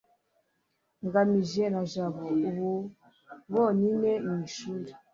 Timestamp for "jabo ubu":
1.91-2.71